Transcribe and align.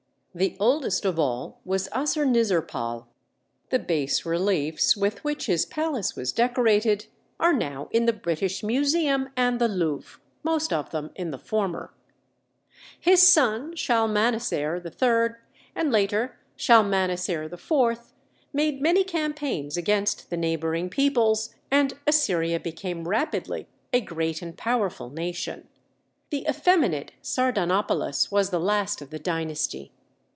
The 0.33 0.55
oldest 0.61 1.03
of 1.03 1.19
all 1.19 1.59
was 1.65 1.89
Assurnizirpal; 1.89 3.05
the 3.69 3.79
bas 3.79 4.25
reliefs 4.25 4.95
with 4.95 5.21
which 5.25 5.47
his 5.47 5.65
palace 5.65 6.15
was 6.15 6.31
decorated 6.31 7.07
are 7.37 7.51
now 7.51 7.89
in 7.91 8.05
the 8.05 8.13
British 8.13 8.63
Museum 8.63 9.27
and 9.35 9.59
the 9.59 9.67
Louvre; 9.67 10.21
most 10.41 10.71
of 10.71 10.91
them 10.91 11.11
in 11.17 11.31
the 11.31 11.37
former. 11.37 11.93
His 12.97 13.21
son 13.27 13.75
Shalmaneser 13.75 14.77
III, 14.77 15.35
and 15.75 15.91
later 15.91 16.39
Shalmaneser 16.55 17.43
IV, 17.51 17.99
made 18.53 18.81
many 18.81 19.03
campaigns 19.03 19.75
against 19.75 20.29
the 20.29 20.37
neighboring 20.37 20.89
peoples, 20.89 21.53
and 21.69 21.95
Assyria 22.07 22.57
became 22.57 23.05
rapidly 23.05 23.67
a 23.91 23.99
great 23.99 24.41
and 24.41 24.57
powerful 24.57 25.09
nation. 25.09 25.67
The 26.29 26.45
effeminate 26.49 27.11
Sardanapalus 27.21 28.31
was 28.31 28.49
the 28.49 28.61
last 28.61 29.01
of 29.01 29.09
the 29.09 29.19
dynasty. 29.19 29.91